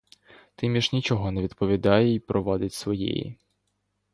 Тиміш 0.55 0.93
нічого 0.93 1.31
не 1.31 1.41
відповідає 1.41 2.13
й 2.15 2.19
провадить 2.19 2.73
своєї. 2.73 3.37